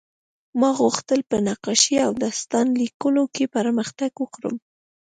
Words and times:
ما 0.59 0.69
غوښتل 0.79 1.19
په 1.29 1.37
نقاشۍ 1.47 1.95
او 2.05 2.11
داستان 2.23 2.65
لیکلو 2.81 3.23
کې 3.35 3.45
پرمختګ 3.55 4.11
وکړم 4.19 4.55